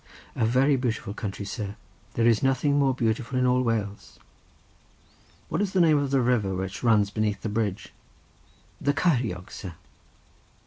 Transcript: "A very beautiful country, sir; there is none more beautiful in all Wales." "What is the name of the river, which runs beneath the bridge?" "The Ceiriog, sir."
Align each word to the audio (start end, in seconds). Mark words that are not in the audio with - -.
"A 0.35 0.47
very 0.47 0.77
beautiful 0.77 1.13
country, 1.13 1.45
sir; 1.45 1.75
there 2.15 2.25
is 2.25 2.41
none 2.41 2.57
more 2.63 2.95
beautiful 2.95 3.37
in 3.37 3.45
all 3.45 3.61
Wales." 3.61 4.17
"What 5.47 5.61
is 5.61 5.73
the 5.73 5.79
name 5.79 5.99
of 5.99 6.09
the 6.09 6.21
river, 6.21 6.55
which 6.55 6.81
runs 6.81 7.11
beneath 7.11 7.41
the 7.43 7.49
bridge?" 7.49 7.93
"The 8.81 8.93
Ceiriog, 8.95 9.51
sir." 9.51 9.75